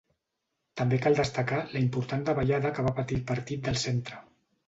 [0.79, 4.19] També cal destacar la important davallada que va patir el Partit del Centre.